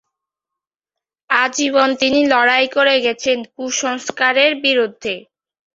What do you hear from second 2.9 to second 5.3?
গেছেন কুসংস্কারের বিরুদ্ধে।